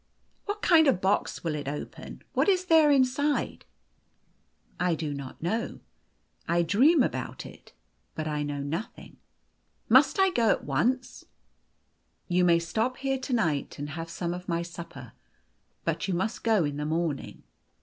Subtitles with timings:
[0.47, 2.23] "What kind of a box will it open?
[2.33, 3.65] What is there inside?""
[4.89, 5.79] I do not know.
[6.47, 7.73] I dream about it,
[8.15, 9.17] but I know nothing.""
[9.89, 11.25] Must I go at once?""
[12.37, 15.11] You may stop here to night, and have some of my supper.
[15.83, 17.43] But you must go in the morning.